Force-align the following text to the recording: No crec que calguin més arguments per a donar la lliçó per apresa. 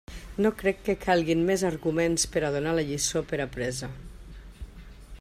No 0.43 0.51
crec 0.61 0.79
que 0.87 0.95
calguin 1.03 1.43
més 1.51 1.65
arguments 1.69 2.27
per 2.37 2.43
a 2.47 2.51
donar 2.57 2.75
la 2.79 2.89
lliçó 2.91 3.25
per 3.33 3.43
apresa. 3.49 3.95